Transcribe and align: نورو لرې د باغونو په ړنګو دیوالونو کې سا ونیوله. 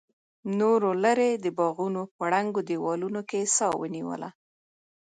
نورو 0.59 0.89
لرې 1.03 1.29
د 1.43 1.45
باغونو 1.57 2.01
په 2.15 2.23
ړنګو 2.31 2.61
دیوالونو 2.69 3.21
کې 3.29 3.41
سا 3.55 3.67
ونیوله. 3.81 4.29